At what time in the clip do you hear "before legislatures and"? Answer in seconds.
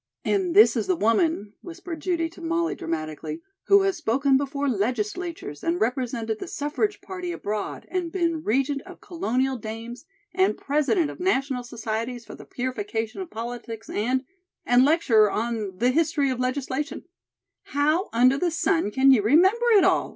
4.35-5.79